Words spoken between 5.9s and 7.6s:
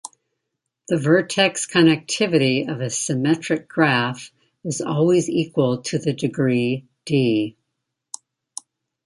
the degree "d".